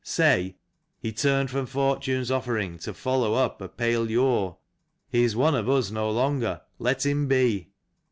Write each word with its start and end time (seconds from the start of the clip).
Say: 0.03 0.55
"He 0.99 1.11
turned 1.11 1.51
from 1.51 1.67
Fortune's 1.67 2.31
offering 2.31 2.79
to 2.79 2.91
follow 2.91 3.35
up 3.35 3.61
a 3.61 3.67
pale 3.69 4.01
lure, 4.01 4.57
He 5.11 5.21
is 5.23 5.35
one 5.35 5.53
of 5.53 5.69
us 5.69 5.91
no 5.91 6.09
longer— 6.09 6.63
let 6.79 7.05
him 7.05 7.27
be." 7.27 7.69